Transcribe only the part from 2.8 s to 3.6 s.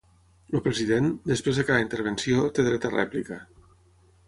a rèplica.